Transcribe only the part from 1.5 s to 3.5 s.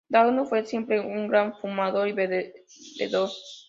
fumador y bebedor.